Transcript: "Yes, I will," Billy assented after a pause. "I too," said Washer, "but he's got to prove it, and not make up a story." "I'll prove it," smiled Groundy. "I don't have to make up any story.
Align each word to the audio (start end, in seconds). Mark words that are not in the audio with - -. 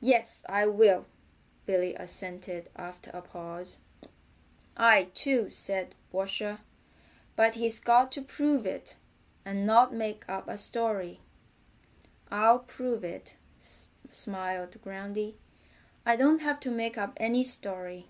"Yes, 0.00 0.42
I 0.48 0.64
will," 0.66 1.04
Billy 1.66 1.94
assented 1.94 2.70
after 2.76 3.10
a 3.10 3.20
pause. 3.20 3.80
"I 4.74 5.10
too," 5.12 5.50
said 5.50 5.94
Washer, 6.10 6.60
"but 7.36 7.56
he's 7.56 7.78
got 7.78 8.10
to 8.12 8.22
prove 8.22 8.64
it, 8.64 8.96
and 9.44 9.66
not 9.66 9.92
make 9.92 10.26
up 10.30 10.48
a 10.48 10.56
story." 10.56 11.20
"I'll 12.30 12.60
prove 12.60 13.04
it," 13.04 13.36
smiled 14.10 14.80
Groundy. 14.80 15.36
"I 16.06 16.16
don't 16.16 16.38
have 16.40 16.58
to 16.60 16.70
make 16.70 16.96
up 16.96 17.12
any 17.18 17.44
story. 17.44 18.06